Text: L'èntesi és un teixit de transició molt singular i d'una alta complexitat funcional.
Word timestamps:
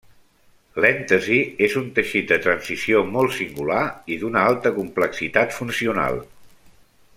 L'èntesi 0.83 1.35
és 1.67 1.75
un 1.81 1.91
teixit 1.99 2.31
de 2.31 2.39
transició 2.45 3.03
molt 3.17 3.37
singular 3.41 3.85
i 4.17 4.19
d'una 4.23 4.43
alta 4.53 4.75
complexitat 4.81 5.55
funcional. 5.61 6.23